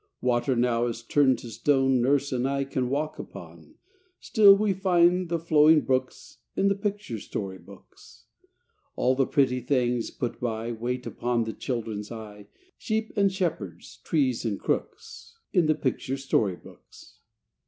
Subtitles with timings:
[0.21, 3.75] Water now is turned to stone Nurse and I can walk upon;
[4.19, 8.25] Still we find the flowing brooks In the picture story books.
[8.95, 12.47] All the pretty things put by, Wait upon the children's eye,
[12.79, 17.19] Sheep and shepherds, trees and crooks, In the picture story books.